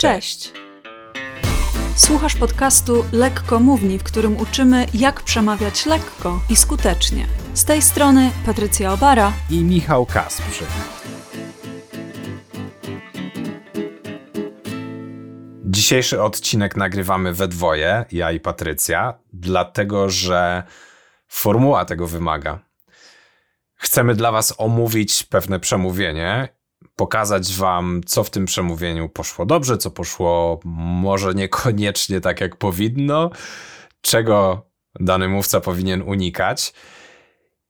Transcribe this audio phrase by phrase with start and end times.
[0.00, 0.52] Cześć!
[1.96, 7.26] Słuchasz podcastu Lekko Mówni, w którym uczymy, jak przemawiać lekko i skutecznie.
[7.54, 10.68] Z tej strony Patrycja Obara i Michał Kasprzyk.
[15.64, 20.62] Dzisiejszy odcinek nagrywamy we dwoje, ja i Patrycja, dlatego że
[21.28, 22.58] formuła tego wymaga.
[23.74, 26.59] Chcemy dla Was omówić pewne przemówienie
[27.00, 33.30] pokazać wam, co w tym przemówieniu poszło dobrze, co poszło może niekoniecznie tak, jak powinno,
[34.00, 34.66] czego
[35.00, 36.72] dany mówca powinien unikać.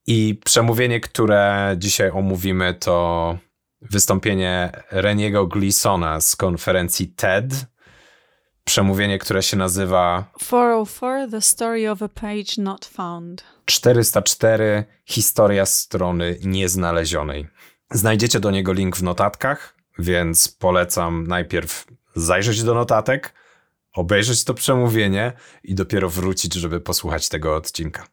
[0.07, 3.37] I przemówienie, które dzisiaj omówimy, to
[3.81, 7.45] wystąpienie Reniego Gleasona z konferencji TED.
[8.63, 13.43] Przemówienie, które się nazywa 404 The Story of a Page Not Found.
[13.65, 17.47] 404 Historia strony nieznalezionej.
[17.91, 21.85] Znajdziecie do niego link w notatkach, więc polecam najpierw
[22.15, 23.33] zajrzeć do notatek,
[23.93, 28.07] obejrzeć to przemówienie i dopiero wrócić, żeby posłuchać tego odcinka.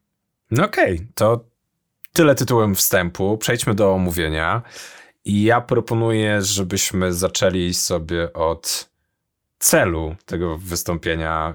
[0.50, 1.44] No okej, okay, to
[2.12, 3.38] tyle tytułem wstępu.
[3.38, 4.62] Przejdźmy do omówienia.
[5.24, 8.90] I ja proponuję, żebyśmy zaczęli sobie od
[9.58, 11.54] celu tego wystąpienia.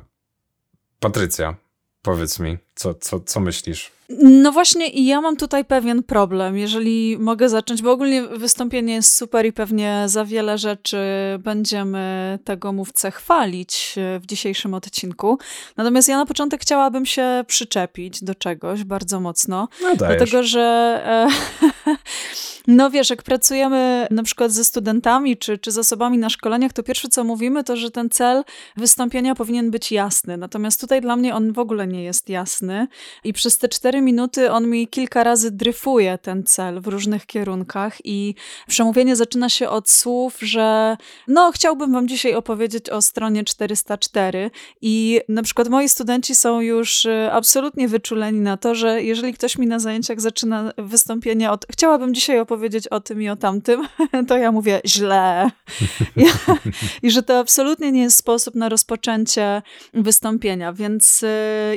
[1.00, 1.56] Patrycja,
[2.02, 3.92] powiedz mi, co, co, co myślisz?
[4.20, 9.16] No właśnie i ja mam tutaj pewien problem, jeżeli mogę zacząć, bo ogólnie wystąpienie jest
[9.16, 10.98] super i pewnie za wiele rzeczy
[11.40, 15.40] będziemy tego mówcę chwalić e, w dzisiejszym odcinku.
[15.78, 20.62] Natomiast ja na początek chciałabym się przyczepić do czegoś bardzo mocno, no dlatego że
[21.06, 21.94] e,
[22.68, 26.84] No wiesz, jak pracujemy na przykład ze studentami czy, czy z osobami na szkoleniach, to
[26.84, 28.44] pierwsze co mówimy, to że ten cel
[28.78, 30.38] wystąpienia powinien być jasny.
[30.38, 32.63] Natomiast tutaj dla mnie on w ogóle nie jest jasny
[33.24, 37.98] i przez te cztery minuty on mi kilka razy dryfuje ten cel w różnych kierunkach
[38.04, 38.36] i
[38.68, 40.98] przemówienie zaczyna się od słów, że
[41.28, 47.06] no chciałbym wam dzisiaj opowiedzieć o stronie 404 i na przykład moi studenci są już
[47.06, 52.14] y, absolutnie wyczuleni na to, że jeżeli ktoś mi na zajęciach zaczyna wystąpienie od chciałabym
[52.14, 53.88] dzisiaj opowiedzieć powiedzieć o tym i o tamtym,
[54.28, 55.52] to ja mówię źle.
[56.16, 56.26] I,
[57.04, 59.62] I, że to absolutnie nie jest sposób na rozpoczęcie
[59.94, 60.74] wystąpienia.
[60.74, 61.28] Więc y,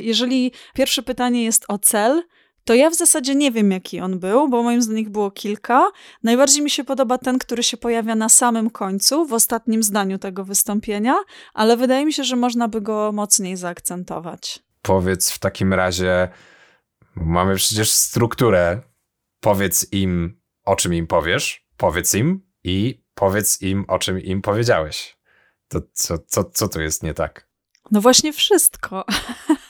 [0.01, 2.23] jeżeli pierwsze pytanie jest o cel,
[2.63, 5.89] to ja w zasadzie nie wiem, jaki on był, bo moim zdaniem było kilka.
[6.23, 10.43] Najbardziej mi się podoba ten, który się pojawia na samym końcu, w ostatnim zdaniu tego
[10.43, 11.15] wystąpienia,
[11.53, 14.59] ale wydaje mi się, że można by go mocniej zaakcentować.
[14.81, 16.29] Powiedz w takim razie,
[17.15, 18.81] mamy przecież strukturę.
[19.39, 25.17] Powiedz im, o czym im powiesz, powiedz im i powiedz im, o czym im powiedziałeś.
[25.67, 27.47] To co, co, co tu jest nie tak?
[27.91, 29.05] No właśnie wszystko.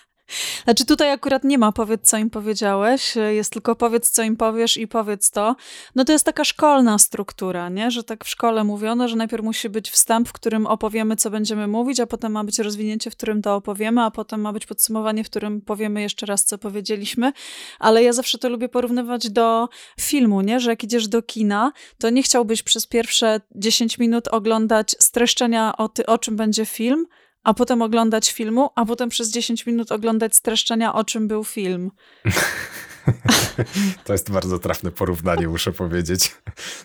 [0.64, 4.78] Znaczy tutaj akurat nie ma powiedz, co im powiedziałeś, jest tylko powiedz, co im powiesz
[4.78, 5.56] i powiedz to.
[5.96, 7.92] No to jest taka szkolna struktura, nie?
[7.92, 11.68] Że tak w szkole mówiono, że najpierw musi być wstęp, w którym opowiemy, co będziemy
[11.68, 15.24] mówić, a potem ma być rozwinięcie, w którym to opowiemy, a potem ma być podsumowanie,
[15.24, 17.34] w którym powiemy jeszcze raz, co powiedzieliśmy.
[17.80, 20.60] Ale ja zawsze to lubię porównywać do filmu, nie?
[20.60, 25.90] Że jak idziesz do kina, to nie chciałbyś przez pierwsze 10 minut oglądać streszczenia o,
[25.90, 27.06] ty, o czym będzie film,
[27.48, 31.92] a potem oglądać filmu, a potem przez 10 minut oglądać streszczenia, o czym był film.
[34.06, 36.36] to jest bardzo trafne porównanie, muszę powiedzieć.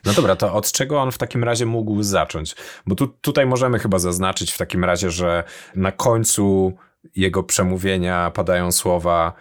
[0.05, 2.57] No dobra, to od czego on w takim razie mógł zacząć?
[2.87, 6.73] Bo tu, tutaj możemy chyba zaznaczyć w takim razie, że na końcu
[7.17, 9.33] jego przemówienia padają słowa.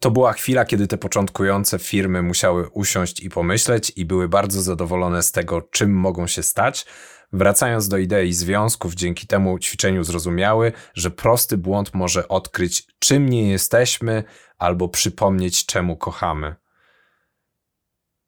[0.00, 5.22] To była chwila, kiedy te początkujące firmy musiały usiąść i pomyśleć i były bardzo zadowolone
[5.22, 6.86] z tego, czym mogą się stać,
[7.34, 13.50] Wracając do idei związków, dzięki temu ćwiczeniu zrozumiały, że prosty błąd może odkryć, czym nie
[13.50, 14.24] jesteśmy,
[14.58, 16.54] albo przypomnieć, czemu kochamy.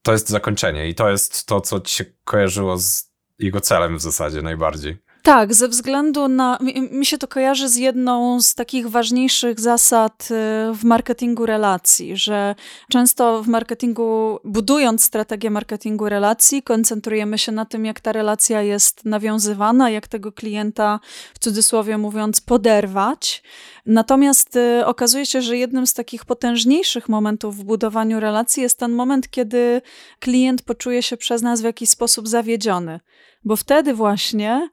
[0.03, 4.03] To jest zakończenie i to jest to, co ci się kojarzyło z jego celem w
[4.03, 5.06] zasadzie najbardziej.
[5.27, 6.59] Tak, ze względu na.
[6.91, 12.55] Mi, się to kojarzy z jedną z takich ważniejszych zasad y, w marketingu relacji, że
[12.91, 19.05] często w marketingu, budując strategię marketingu relacji, koncentrujemy się na tym, jak ta relacja jest
[19.05, 21.01] nawiązywana, jak tego klienta,
[21.35, 23.43] w cudzysłowie mówiąc, poderwać.
[23.87, 28.93] Natomiast y, okazuje się, że jednym z takich potężniejszych momentów w budowaniu relacji jest ten
[28.93, 29.83] moment, kiedy
[30.21, 33.01] klient poczuje się przez nas w jakiś sposób zawiedziony,
[33.45, 34.69] bo wtedy właśnie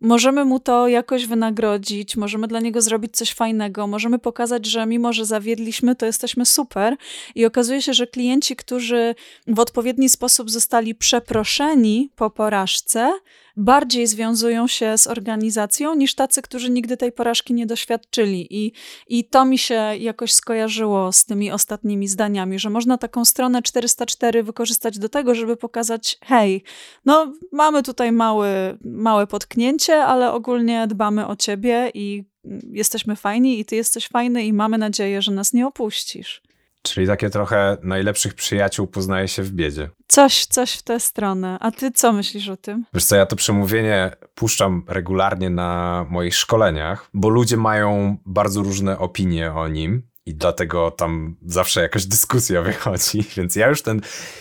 [0.00, 5.12] możemy mu to jakoś wynagrodzić, możemy dla niego zrobić coś fajnego, możemy pokazać, że mimo,
[5.12, 6.96] że zawiedliśmy, to jesteśmy super.
[7.34, 9.14] I okazuje się, że klienci, którzy
[9.46, 13.12] w odpowiedni sposób zostali przeproszeni po porażce,
[13.58, 18.46] bardziej związują się z organizacją niż tacy, którzy nigdy tej porażki nie doświadczyli.
[18.50, 18.72] I,
[19.08, 24.42] i to mi się jakoś skojarzyło z tymi ostatnimi zdaniami, że można taką stronę 404
[24.42, 26.62] wykorzystać do tego, żeby pokazać, hej,
[27.04, 28.48] no mamy tutaj mały,
[28.84, 32.24] małe potknięcie, ale ogólnie dbamy o ciebie i
[32.72, 36.42] jesteśmy fajni i ty jesteś fajny i mamy nadzieję, że nas nie opuścisz.
[36.82, 39.90] Czyli takie trochę najlepszych przyjaciół poznaje się w biedzie.
[40.06, 41.56] Coś, coś w tę stronę.
[41.60, 42.84] A ty co myślisz o tym?
[42.94, 48.98] Wiesz co, ja to przemówienie puszczam regularnie na moich szkoleniach, bo ludzie mają bardzo różne
[48.98, 54.00] opinie o nim i dlatego tam zawsze jakaś dyskusja wychodzi, więc ja już ten,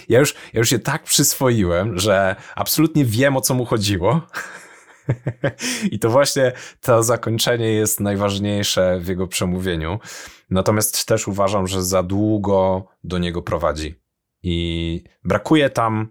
[0.09, 4.21] ja już, ja już się tak przyswoiłem, że absolutnie wiem o co mu chodziło.
[5.91, 6.51] I to właśnie
[6.81, 9.99] to zakończenie jest najważniejsze w jego przemówieniu.
[10.49, 13.95] Natomiast też uważam, że za długo do niego prowadzi.
[14.43, 16.07] I brakuje tam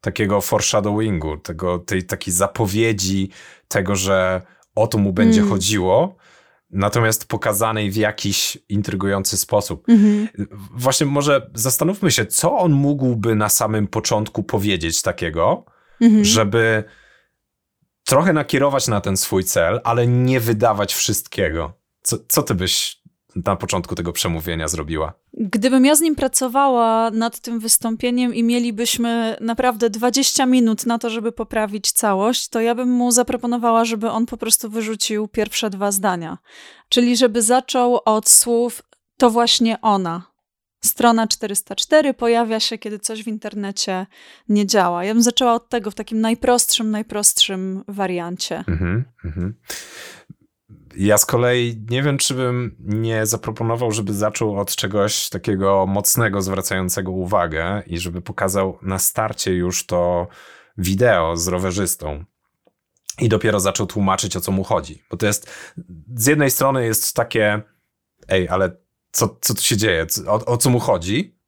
[0.00, 3.30] takiego foreshadowingu, tego, tej takiej zapowiedzi
[3.68, 4.42] tego, że
[4.74, 5.50] o to mu będzie mm.
[5.50, 6.16] chodziło,
[6.70, 9.88] natomiast pokazanej w jakiś intrygujący sposób.
[9.88, 10.46] Mm -hmm.
[10.74, 15.64] Właśnie może zastanówmy się, co on mógłby na samym początku powiedzieć takiego,
[16.00, 16.24] mm -hmm.
[16.24, 16.84] żeby
[18.04, 21.72] trochę nakierować na ten swój cel, ale nie wydawać wszystkiego.
[22.02, 23.02] Co, co ty byś
[23.36, 25.12] na początku tego przemówienia zrobiła?
[25.34, 31.10] Gdybym ja z nim pracowała nad tym wystąpieniem i mielibyśmy naprawdę 20 minut na to,
[31.10, 35.92] żeby poprawić całość, to ja bym mu zaproponowała, żeby on po prostu wyrzucił pierwsze dwa
[35.92, 36.38] zdania.
[36.88, 38.82] Czyli żeby zaczął od słów
[39.16, 40.31] to właśnie ona,
[40.84, 44.06] Strona 404 pojawia się, kiedy coś w internecie
[44.48, 45.04] nie działa.
[45.04, 48.64] Ja bym zaczęła od tego w takim najprostszym, najprostszym wariancie.
[48.68, 49.52] Mm -hmm,
[50.96, 56.42] Ja z kolei nie wiem, czy bym nie zaproponował, żeby zaczął od czegoś takiego mocnego,
[56.42, 60.28] zwracającego uwagę i żeby pokazał na starcie już to
[60.78, 62.24] wideo z rowerzystą.
[63.20, 65.02] I dopiero zaczął tłumaczyć, o co mu chodzi.
[65.10, 65.50] Bo to jest,
[66.14, 67.62] z jednej strony jest takie,
[68.28, 68.81] ej, ale
[69.12, 71.42] co, co tu się dzieje, o, o co mu chodzi.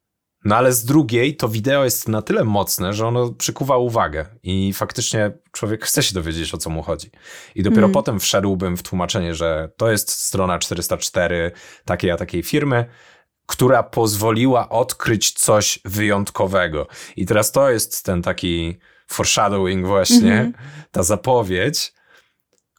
[0.45, 4.73] No ale z drugiej to wideo jest na tyle mocne, że ono przykuwa uwagę i
[4.73, 7.11] faktycznie człowiek chce się dowiedzieć, o co mu chodzi.
[7.55, 7.91] I dopiero mm.
[7.91, 11.51] potem wszedłbym w tłumaczenie, że to jest strona 404
[11.85, 12.85] takiej a takiej firmy,
[13.45, 16.87] która pozwoliła odkryć coś wyjątkowego.
[17.15, 18.77] I teraz to jest ten taki
[19.07, 20.55] foreshadowing właśnie, mm -hmm.
[20.91, 21.93] ta zapowiedź,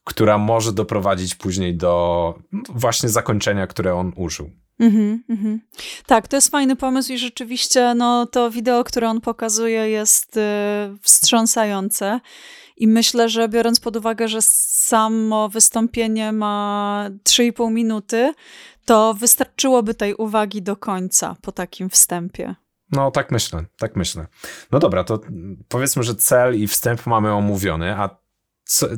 [0.04, 4.50] która może doprowadzić później do no, właśnie zakończenia, które on użył.
[4.80, 5.58] Mm -hmm,
[6.06, 10.40] Tak, to jest fajny pomysł i rzeczywiście no, to wideo, które on pokazuje, jest y,
[11.02, 12.20] wstrząsające.
[12.76, 18.34] I myślę, że biorąc pod uwagę, że samo wystąpienie ma 3,5 minuty,
[18.84, 22.54] to wystarczyłoby tej uwagi do końca po takim wstępie.
[22.92, 24.26] No, tak myślę, tak myślę.
[24.72, 25.20] No dobra, to
[25.68, 28.18] powiedzmy, że cel i wstęp mamy omówiony, a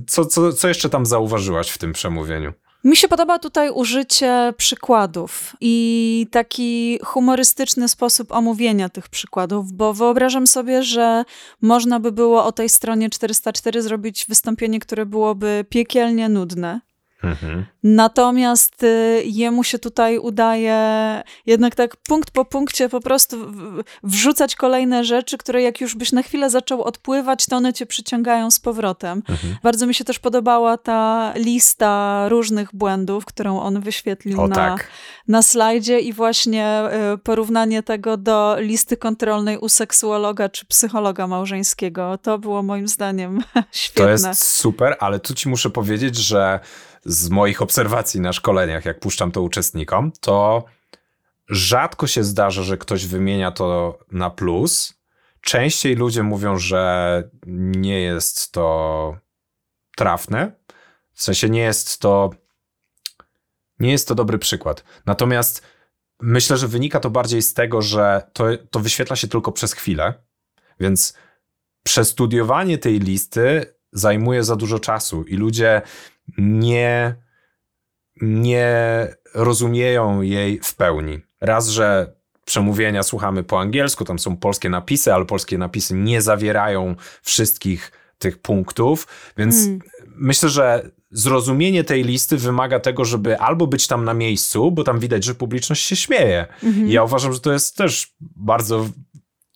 [0.07, 2.53] co, co, co jeszcze tam zauważyłaś w tym przemówieniu?
[2.85, 10.47] Mi się podoba tutaj użycie przykładów i taki humorystyczny sposób omówienia tych przykładów, bo wyobrażam
[10.47, 11.25] sobie, że
[11.63, 16.81] można by było o tej stronie 404 zrobić wystąpienie, które byłoby piekielnie nudne.
[17.23, 17.67] Mhm.
[17.83, 20.79] Natomiast y, jemu się tutaj udaje
[21.47, 23.37] jednak tak punkt po punkcie po prostu
[24.03, 28.51] wrzucać kolejne rzeczy, które jak już byś na chwilę zaczął odpływać, to one cię przyciągają
[28.51, 29.23] z powrotem.
[29.29, 29.57] Mhm.
[29.63, 34.89] Bardzo mi się też podobała ta lista różnych błędów, którą on wyświetlił na, tak.
[35.29, 36.83] na slajdzie i właśnie
[37.15, 42.19] y, porównanie tego do listy kontrolnej u seksuologa czy psychologa małżeńskiego.
[42.19, 44.05] To było moim zdaniem świetne.
[44.05, 46.61] To jest super, ale tu ci muszę powiedzieć, że
[47.09, 50.65] z moich obserwacji na szkoleniach, jak puszczam to uczestnikom, to
[51.49, 54.95] rzadko się zdarza, że ktoś wymienia to na plus.
[55.41, 57.23] Częściej ludzie mówią, że
[57.77, 59.17] nie jest to
[59.97, 60.53] trafne.
[61.13, 62.31] W sensie nie jest to
[63.79, 64.85] nie jest to dobry przykład.
[65.07, 65.63] Natomiast
[66.21, 70.15] myślę, że wynika to bardziej z tego, że to, to wyświetla się tylko przez chwilę,
[70.81, 71.15] więc
[71.83, 75.83] przestudiowanie tej listy zajmuje za dużo czasu i ludzie
[76.39, 77.15] nie,
[78.21, 78.69] nie
[79.35, 81.21] rozumieją jej w pełni.
[81.41, 86.97] Raz, że przemówienia słuchamy po angielsku, tam są polskie napisy, ale polskie napisy nie zawierają
[87.23, 89.07] wszystkich tych punktów,
[89.37, 89.79] więc hmm.
[90.07, 95.01] myślę, że zrozumienie tej listy wymaga tego, żeby albo być tam na miejscu, bo tam
[95.01, 96.47] widać, że publiczność się śmieje.
[96.63, 96.89] Mhm.
[96.89, 98.89] I ja uważam, że to jest też bardzo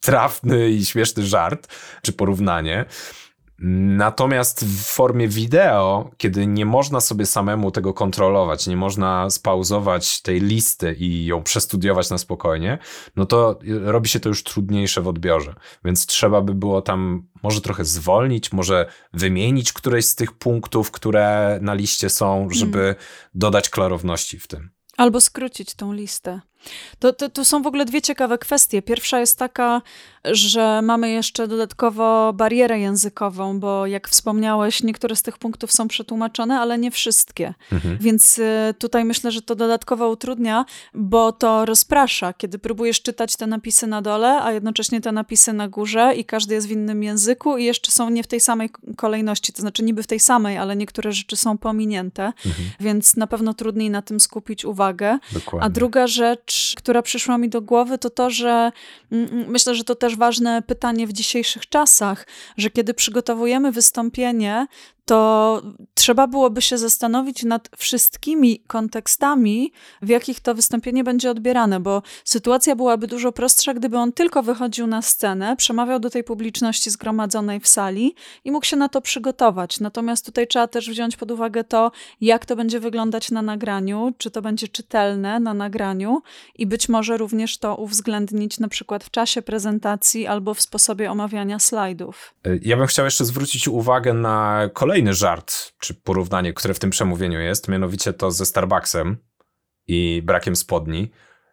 [0.01, 1.69] trafny i śmieszny żart,
[2.03, 2.85] czy porównanie.
[3.65, 10.41] Natomiast w formie wideo, kiedy nie można sobie samemu tego kontrolować, nie można spauzować tej
[10.41, 12.79] listy i ją przestudiować na spokojnie,
[13.17, 15.55] no to robi się to już trudniejsze w odbiorze.
[15.85, 21.59] Więc trzeba by było tam może trochę zwolnić, może wymienić któreś z tych punktów, które
[21.63, 22.97] na liście są, żeby hmm.
[23.35, 24.71] dodać klarowności w tym.
[24.97, 26.41] Albo skrócić tą listę.
[26.99, 28.83] To, to, to, są w ogóle dwie ciekawe kwestie.
[28.83, 29.83] Pierwsza jest taka,
[30.25, 36.61] że mamy jeszcze dodatkowo barierę językową, bo jak wspomniałeś, niektóre z tych punktów są przetłumaczone,
[36.61, 37.55] ale nie wszystkie.
[37.73, 37.99] Mhm.
[37.99, 40.65] Więc y, tutaj myślę, że to dodatkowo utrudnia,
[40.95, 45.69] bo to rozprasza, kiedy próbujesz czytać te napisy na dole, a jednocześnie te napisy na
[45.69, 49.53] górze i każdy jest w innym języku i jeszcze są nie w tej samej kolejności,
[49.53, 52.71] to znaczy niby w tej samej, ale niektóre rzeczy są pominięte, mhm.
[52.81, 55.19] więc na pewno trudniej na tym skupić uwagę.
[55.33, 55.67] Dokładnie.
[55.67, 58.73] A druga rzecz, rzecz, która przyszła mi do głowy, to to, że
[59.13, 64.67] mm, mm, myślę, że to też ważne pytanie w dzisiejszych czasach, że kiedy przygotowujemy wystąpienie,
[65.05, 65.63] to
[65.95, 72.77] trzeba byłoby się zastanowić nad wszystkimi kontekstami, w jakich to wystąpienie będzie odbierane, bo sytuacja
[72.77, 77.69] byłaby dużo prostsza, gdyby on tylko wychodził na scenę, przemawiał do tej publiczności zgromadzonej w
[77.69, 79.81] sali i mógł się na to przygotować.
[79.81, 84.31] Natomiast tutaj trzeba też wziąć pod uwagę to, jak to będzie wyglądać na nagraniu, czy
[84.31, 86.23] to będzie czytelne na nagraniu
[86.59, 91.59] i być może również to uwzględnić na przykład w czasie prezentacji albo w sposobie omawiania
[91.59, 92.35] slajdów.
[92.63, 96.91] Ja bym chciał jeszcze zwrócić uwagę na kolejny kolejny żart, czy porównanie, które w tym
[96.91, 99.17] przemówieniu jest, mianowicie to ze Starbucksem
[99.87, 101.11] i brakiem spodni.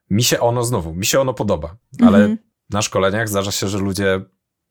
[0.10, 2.38] Mi się ono znowu, mi się ono podoba, ale mhm.
[2.70, 4.22] na szkoleniach zdarza się, że ludzie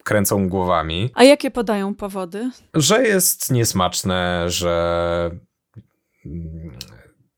[0.05, 1.11] kręcą głowami.
[1.15, 2.51] A jakie podają powody?
[2.75, 5.31] Że jest niesmaczne, że,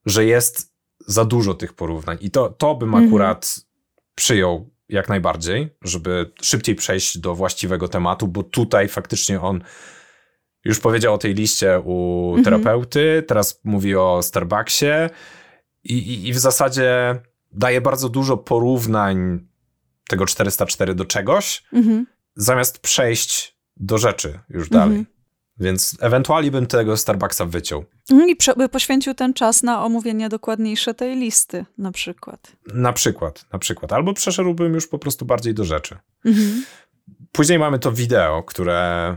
[0.06, 0.74] że jest
[1.06, 2.18] za dużo tych porównań.
[2.20, 3.06] I to, to bym mhm.
[3.06, 3.60] akurat
[4.14, 9.62] przyjął jak najbardziej, żeby szybciej przejść do właściwego tematu, bo tutaj faktycznie on
[10.64, 12.44] już powiedział o tej liście u mhm.
[12.44, 14.86] terapeuty, teraz mówi o Starbucksie
[15.84, 17.20] i, i, i w zasadzie
[17.52, 19.46] daje bardzo dużo porównań
[20.08, 22.06] tego 404 do czegoś, mhm.
[22.36, 24.98] zamiast przejść do rzeczy już dalej.
[24.98, 25.20] Mhm.
[25.60, 27.84] Więc ewentualnie bym tego Starbucksa wyciął.
[28.10, 32.56] Mhm, I by poświęcił ten czas na omówienie dokładniejsze tej listy, na przykład.
[32.74, 33.92] Na przykład, na przykład.
[33.92, 35.98] Albo przeszedłbym już po prostu bardziej do rzeczy.
[36.24, 36.64] Mhm.
[37.32, 39.16] Później mamy to wideo, które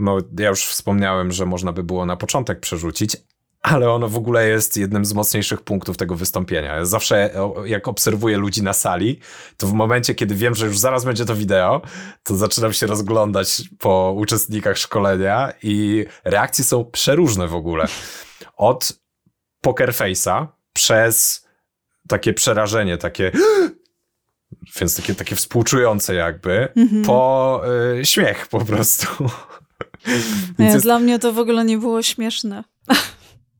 [0.00, 3.16] no ja już wspomniałem, że można by było na początek przerzucić,
[3.62, 6.84] ale ono w ogóle jest jednym z mocniejszych punktów tego wystąpienia.
[6.84, 7.30] Zawsze
[7.64, 9.20] jak obserwuję ludzi na sali,
[9.56, 11.82] to w momencie, kiedy wiem, że już zaraz będzie to wideo,
[12.22, 17.86] to zaczynam się rozglądać po uczestnikach szkolenia i reakcje są przeróżne w ogóle.
[18.56, 19.00] Od
[19.60, 21.46] poker face'a przez
[22.08, 23.32] takie przerażenie, takie
[24.80, 27.06] więc takie, takie współczujące jakby, mm -hmm.
[27.06, 27.62] po
[27.98, 29.06] y, śmiech po prostu.
[30.58, 30.84] Nie, jest...
[30.84, 32.64] Dla mnie to w ogóle nie było śmieszne.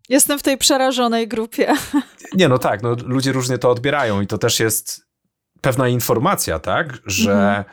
[0.08, 1.74] Jestem w tej przerażonej grupie.
[2.34, 5.06] Nie, no tak, no, ludzie różnie to odbierają i to też jest
[5.60, 7.64] pewna informacja, tak, że mhm.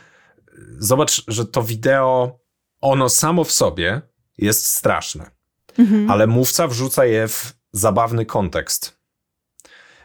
[0.79, 2.39] zobacz, że to wideo,
[2.81, 4.01] ono samo w sobie
[4.37, 5.31] jest straszne,
[5.77, 6.11] mhm.
[6.11, 8.97] ale mówca wrzuca je w zabawny kontekst.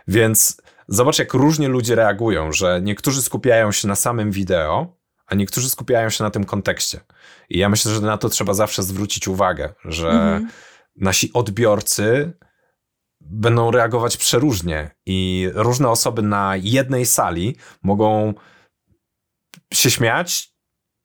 [0.08, 4.96] Więc zobacz, jak różnie ludzie reagują, że niektórzy skupiają się na samym wideo,
[5.32, 7.00] a niektórzy skupiają się na tym kontekście.
[7.50, 10.48] I ja myślę, że na to trzeba zawsze zwrócić uwagę, że mhm.
[10.96, 12.32] nasi odbiorcy
[13.20, 18.34] będą reagować przeróżnie i różne osoby na jednej sali mogą
[19.74, 20.52] się śmiać,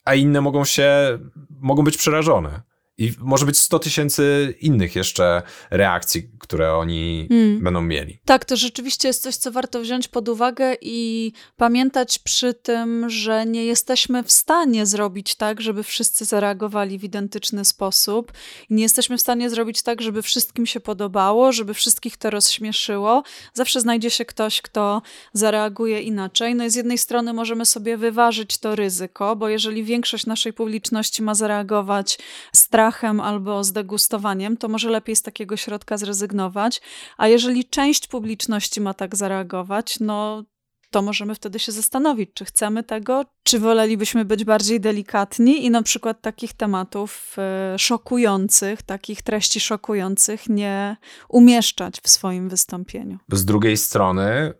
[0.06, 1.20] a inne mogą się,
[1.50, 2.62] mogą być przerażone.
[3.00, 7.63] I może być 100 tysięcy innych jeszcze reakcji, które oni mm.
[7.63, 8.20] będą mieli.
[8.25, 13.46] Tak, to rzeczywiście jest coś, co warto wziąć pod uwagę i pamiętać przy tym, że
[13.46, 18.32] nie jesteśmy w stanie zrobić tak, żeby wszyscy zareagowali w identyczny sposób.
[18.70, 23.24] Nie jesteśmy w stanie zrobić tak, żeby wszystkim się podobało, żeby wszystkich to rozśmieszyło.
[23.54, 25.01] Zawsze znajdzie się ktoś, kto
[25.34, 26.56] zareaguje inaczej.
[26.56, 31.24] No i z jednej strony możemy sobie wyważyć to ryzyko, bo jeżeli większość naszej publiczności
[31.24, 32.20] ma zareagować
[32.54, 36.82] strachem, strachem albo z degustowaniem, to może lepiej z takiego środka zrezygnować.
[37.17, 40.44] A jeżeli część publiczności ma tak zareagować, no
[40.91, 45.84] to możemy wtedy się zastanowić, czy chcemy tego, czy wolelibyśmy być bardziej delikatni i na
[45.84, 47.36] przykład takich tematów
[47.75, 50.98] y, szokujących, takich treści szokujących nie
[51.29, 53.17] umieszczać w swoim wystąpieniu.
[53.32, 54.53] Z drugiej strony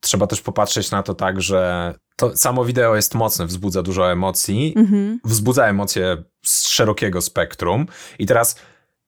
[0.00, 4.74] trzeba też popatrzeć na to tak, że to samo wideo jest mocne, wzbudza dużo emocji,
[4.76, 5.20] mhm.
[5.24, 7.86] wzbudza emocje z szerokiego spektrum
[8.18, 8.56] i teraz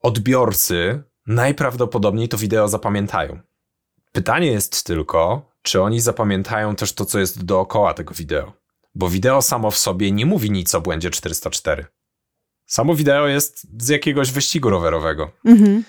[0.02, 3.38] odbiorcy najprawdopodobniej to wideo zapamiętają.
[4.12, 8.52] Pytanie jest tylko, czy oni zapamiętają też to, co jest dookoła tego wideo.
[8.94, 11.86] Bo wideo samo w sobie nie mówi nic o błędzie 404.
[12.66, 15.30] Samo wideo jest z jakiegoś wyścigu rowerowego.
[15.44, 15.84] Mhm.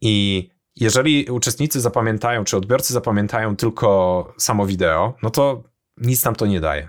[0.00, 0.48] I
[0.80, 5.62] jeżeli uczestnicy zapamiętają, czy odbiorcy zapamiętają tylko samo wideo, no to
[5.96, 6.88] nic nam to nie daje.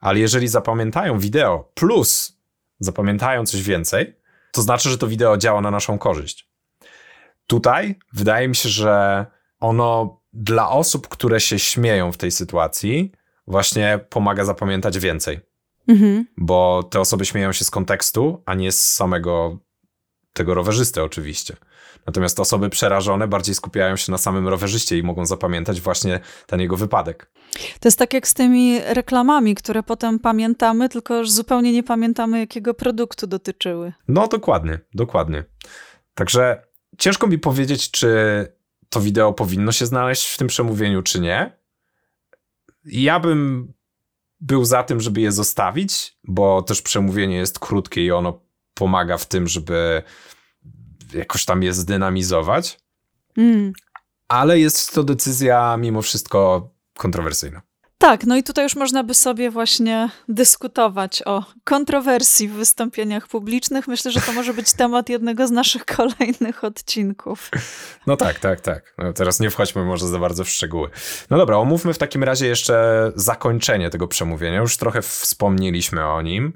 [0.00, 2.38] Ale jeżeli zapamiętają wideo plus
[2.78, 4.16] zapamiętają coś więcej,
[4.52, 6.50] to znaczy, że to wideo działa na naszą korzyść.
[7.46, 9.26] Tutaj wydaje mi się, że
[9.60, 13.12] ono dla osób, które się śmieją w tej sytuacji,
[13.46, 15.40] właśnie pomaga zapamiętać więcej.
[15.88, 16.26] Mhm.
[16.36, 19.58] Bo te osoby śmieją się z kontekstu, a nie z samego
[20.32, 21.56] tego rowerzysty oczywiście.
[22.06, 26.76] Natomiast osoby przerażone bardziej skupiają się na samym rowerzyście i mogą zapamiętać właśnie ten jego
[26.76, 27.30] wypadek.
[27.80, 32.38] To jest tak jak z tymi reklamami, które potem pamiętamy, tylko już zupełnie nie pamiętamy,
[32.38, 33.92] jakiego produktu dotyczyły.
[34.08, 35.44] No dokładnie, dokładnie.
[36.14, 36.62] Także
[36.98, 38.08] ciężko mi powiedzieć, czy
[38.88, 41.56] to wideo powinno się znaleźć w tym przemówieniu, czy nie.
[42.84, 43.72] Ja bym
[44.40, 48.40] był za tym, żeby je zostawić, bo też przemówienie jest krótkie i ono
[48.74, 50.02] pomaga w tym, żeby
[51.16, 52.78] jakoś tam je zdynamizować.
[53.36, 53.72] Mm.
[54.28, 57.62] Ale jest to decyzja mimo wszystko kontrowersyjna.
[57.98, 63.88] Tak, no i tutaj już można by sobie właśnie dyskutować o kontrowersji w wystąpieniach publicznych.
[63.88, 67.50] Myślę, że to może być temat jednego z naszych kolejnych odcinków.
[68.06, 68.94] No tak, tak, tak.
[68.98, 70.90] No teraz nie wchodźmy może za bardzo w szczegóły.
[71.30, 74.60] No dobra, omówmy w takim razie jeszcze zakończenie tego przemówienia.
[74.60, 76.52] Już trochę wspomnieliśmy o nim.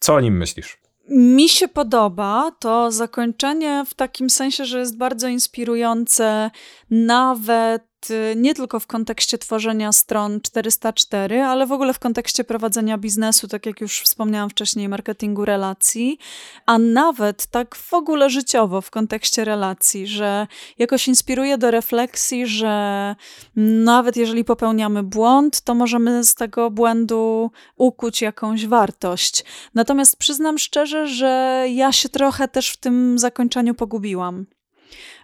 [0.00, 0.78] Co o nim myślisz?
[1.08, 6.50] Mi się podoba to zakończenie w takim sensie, że jest bardzo inspirujące,
[6.90, 12.98] nawet Y, nie tylko w kontekście tworzenia stron 404, ale w ogóle w kontekście prowadzenia
[12.98, 16.18] biznesu, tak jak już wspomniałam wcześniej, marketingu relacji,
[16.66, 20.46] a nawet tak w ogóle życiowo w kontekście relacji, że
[20.78, 23.16] jakoś inspiruje do refleksji, że
[23.56, 29.44] nawet jeżeli popełniamy błąd, to możemy z tego błędu ukuć jakąś wartość.
[29.74, 34.46] Natomiast przyznam szczerze, że ja się trochę też w tym zakończeniu pogubiłam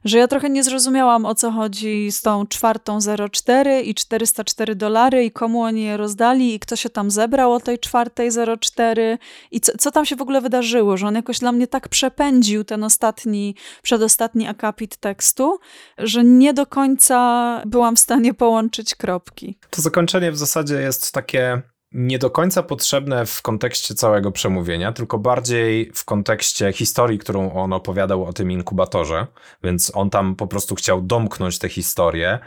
[0.05, 2.99] że ja trochę nie zrozumiałam o co chodzi z tą czwartą
[3.33, 7.61] 04 i 404 dolary i komu oni je rozdali i kto się tam zebrał o
[7.61, 8.31] tej czwartej
[8.61, 9.19] 04
[9.51, 12.65] i co, co tam się w ogóle wydarzyło, że on jakoś dla mnie tak przepędził
[12.65, 15.59] ten ostatni, przedostatni akapit tekstu,
[15.99, 19.59] że nie do końca byłam w stanie połączyć kropki.
[19.71, 21.63] To zakończenie w zasadzie jest takie
[21.95, 27.73] nie do końca potrzebne w kontekście całego przemówienia, tylko bardziej w kontekście historii, którą on
[27.73, 29.27] opowiadał o tym inkubatorze,
[29.65, 32.39] więc on tam po prostu chciał domknąć tę historię.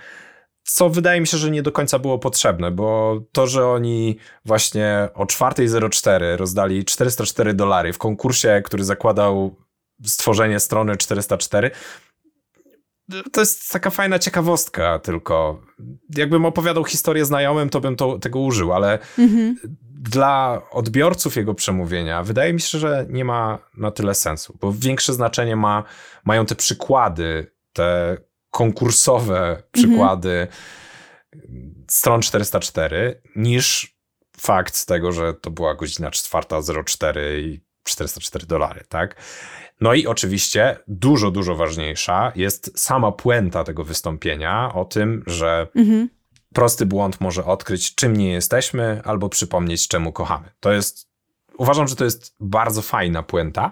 [0.64, 5.10] Co wydaje mi się, że nie do końca było potrzebne, bo to, że oni właśnie
[5.14, 9.56] o 4.04 rozdali 404 dolary w konkursie, który zakładał
[10.04, 11.72] stworzenie strony 404,
[13.32, 15.62] to jest taka fajna ciekawostka tylko.
[16.18, 19.56] Jakbym opowiadał historię znajomym, to bym to, tego użył, ale mhm.
[20.02, 25.14] dla odbiorców jego przemówienia wydaje mi się, że nie ma na tyle sensu, bo większe
[25.14, 25.84] znaczenie ma,
[26.24, 28.18] mają te przykłady, te
[28.52, 30.48] konkursowe przykłady
[31.32, 31.86] mhm.
[31.90, 33.96] stron 404, niż
[34.38, 39.16] fakt tego, że to była godzina 4.04 i 404 dolary, tak?
[39.82, 46.10] No i oczywiście dużo, dużo ważniejsza jest sama puenta tego wystąpienia o tym, że mhm.
[46.54, 50.50] prosty błąd może odkryć, czym nie jesteśmy, albo przypomnieć, czemu kochamy.
[50.60, 51.10] To jest,
[51.58, 53.72] uważam, że to jest bardzo fajna puenta.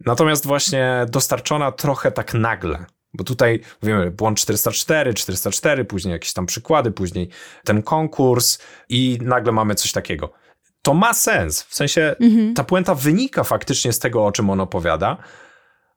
[0.00, 6.46] Natomiast właśnie dostarczona trochę tak nagle, bo tutaj mówimy błąd 404, 404, później jakieś tam
[6.46, 7.28] przykłady, później
[7.64, 10.43] ten konkurs i nagle mamy coś takiego
[10.84, 11.62] to ma sens.
[11.62, 12.54] W sensie mhm.
[12.54, 15.16] ta puenta wynika faktycznie z tego, o czym on opowiada,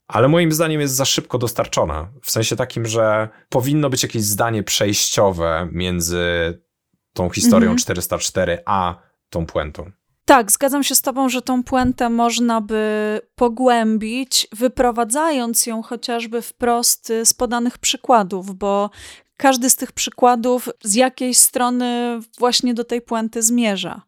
[0.07, 2.09] ale moim zdaniem jest za szybko dostarczona.
[2.23, 6.21] W sensie takim, że powinno być jakieś zdanie przejściowe między
[7.13, 7.77] tą historią mhm.
[7.77, 8.95] 404 a
[9.29, 9.91] tą puentą.
[10.25, 17.13] Tak, zgadzam się z Tobą, że tą puentę można by pogłębić, wyprowadzając ją chociażby wprost
[17.23, 18.89] z podanych przykładów, bo
[19.37, 24.01] każdy z tych przykładów z jakiejś strony właśnie do tej puenty zmierza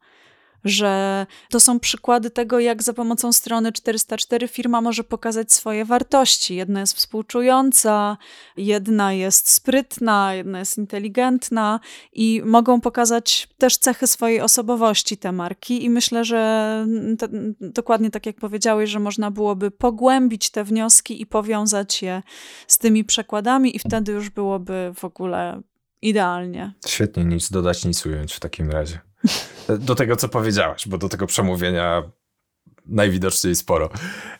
[0.64, 6.54] że to są przykłady tego, jak za pomocą strony 404 firma może pokazać swoje wartości.
[6.54, 8.16] Jedna jest współczująca,
[8.56, 11.80] jedna jest sprytna, jedna jest inteligentna
[12.12, 16.86] i mogą pokazać też cechy swojej osobowości te marki i myślę, że
[17.18, 17.28] te,
[17.60, 22.22] dokładnie tak jak powiedziałeś, że można byłoby pogłębić te wnioski i powiązać je
[22.66, 25.62] z tymi przekładami i wtedy już byłoby w ogóle
[26.02, 26.72] idealnie.
[26.86, 29.09] Świetnie, nic dodać, nic ująć w takim razie
[29.78, 32.02] do tego, co powiedziałaś, bo do tego przemówienia
[32.86, 33.86] najwidoczniej sporo.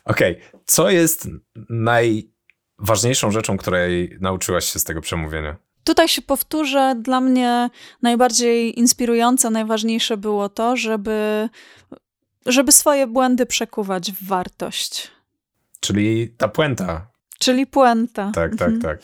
[0.05, 0.61] Okej, okay.
[0.67, 1.29] co jest
[1.71, 5.57] najważniejszą rzeczą, której nauczyłaś się z tego przemówienia?
[5.85, 7.71] Tutaj się powtórzę, dla mnie
[8.03, 11.49] najbardziej inspirujące, najważniejsze było to, żeby
[12.47, 15.11] Żeby swoje błędy przekuwać w wartość.
[15.81, 17.11] Czyli ta puenta.
[17.39, 18.33] Czyli puenta.
[18.35, 18.81] Tak, tak, mhm.
[18.81, 18.99] tak.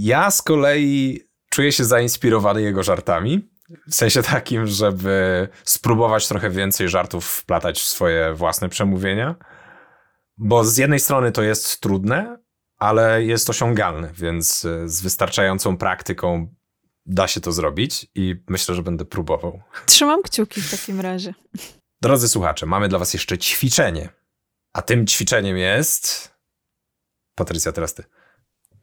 [0.00, 3.48] Ja z kolei czuję się zainspirowany jego żartami.
[3.88, 9.34] W sensie takim, żeby spróbować trochę więcej żartów wplatać w swoje własne przemówienia.
[10.36, 12.38] Bo z jednej strony to jest trudne,
[12.78, 16.54] ale jest osiągalne, więc e, z wystarczającą praktyką
[17.06, 19.62] da się to zrobić i myślę, że będę próbował.
[19.86, 21.34] Trzymam kciuki w takim razie.
[22.00, 24.08] Drodzy słuchacze, mamy dla was jeszcze ćwiczenie.
[24.72, 26.34] A tym ćwiczeniem jest.
[27.34, 28.04] Patrycja, teraz ty.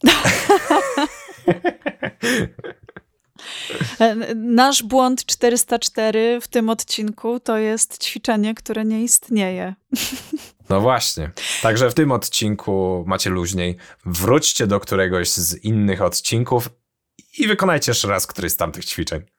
[4.36, 9.74] Nasz błąd 404 w tym odcinku to jest ćwiczenie, które nie istnieje.
[10.70, 11.32] No właśnie.
[11.62, 13.78] Także w tym odcinku macie luźniej.
[14.06, 16.70] Wróćcie do któregoś z innych odcinków
[17.40, 19.22] i wykonajcie jeszcze raz któryś z tamtych ćwiczeń.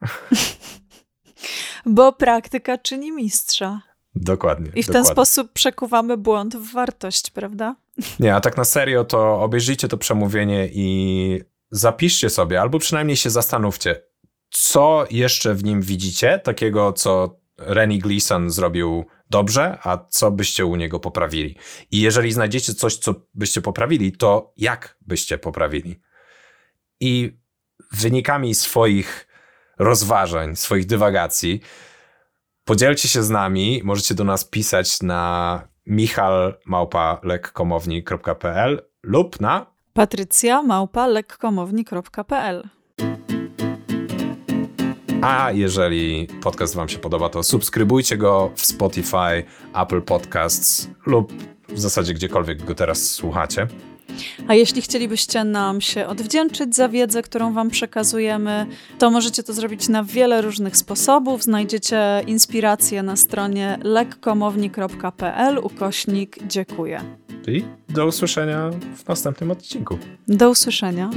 [1.86, 3.80] Bo praktyka czyni mistrza.
[4.14, 4.66] Dokładnie.
[4.66, 4.92] I w dokładnie.
[4.92, 7.76] ten sposób przekuwamy błąd w wartość, prawda?
[8.20, 11.40] Nie, a tak na serio to obejrzyjcie to przemówienie i
[11.74, 14.02] zapiszcie sobie, albo przynajmniej się zastanówcie,
[14.50, 20.76] co jeszcze w nim widzicie, takiego, co Rennie Gleason zrobił dobrze, a co byście u
[20.76, 21.56] niego poprawili.
[21.90, 26.00] I jeżeli znajdziecie coś, co byście poprawili, to jak byście poprawili?
[27.00, 27.38] I
[27.92, 29.28] wynikami swoich
[29.78, 31.60] rozważań, swoich dywagacji,
[32.64, 33.80] podzielcie się z nami.
[33.84, 42.68] Możecie do nas pisać na michalmałpa.lekkomowni.pl lub na Patrycja małpa.lekkomowni.pl
[45.22, 51.32] a jeżeli podcast Wam się podoba, to subskrybujcie go w Spotify, Apple Podcasts lub
[51.68, 53.66] w zasadzie gdziekolwiek go teraz słuchacie.
[54.48, 58.66] A jeśli chcielibyście nam się odwdzięczyć za wiedzę, którą Wam przekazujemy,
[58.98, 61.42] to możecie to zrobić na wiele różnych sposobów.
[61.42, 67.23] Znajdziecie inspirację na stronie lekkomowni.pl ukośnik dziękuję.
[67.46, 69.98] I do usłyszenia w następnym odcinku.
[70.28, 71.10] Do usłyszenia.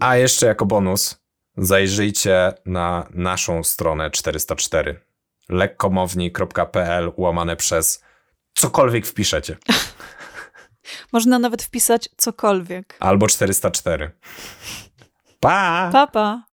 [0.00, 1.20] A jeszcze jako bonus
[1.56, 5.00] zajrzyjcie na naszą stronę 404
[5.48, 8.04] lekkomowni.pl łamane przez
[8.54, 9.56] cokolwiek wpiszecie.
[11.12, 12.96] Można nawet wpisać cokolwiek.
[13.00, 14.10] Albo 404.
[15.40, 15.90] Pa!
[15.92, 16.49] Pa, pa.